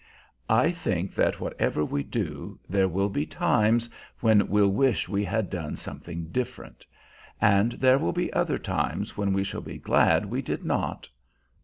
[0.49, 3.87] "I think that, whatever we do, there will be times
[4.19, 6.87] when we'll wish we had done something different;
[7.39, 11.07] and there will be other times when we shall be glad we did not.